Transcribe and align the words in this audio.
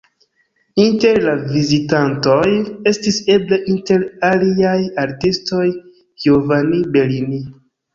Inter 0.83 1.19
la 1.25 1.35
vizitantoj 1.41 2.41
estis 2.93 3.21
eble, 3.37 3.63
inter 3.77 4.09
aliaj 4.33 4.77
artistoj, 5.07 5.65
Giovanni 6.27 6.87
Bellini. 6.99 7.47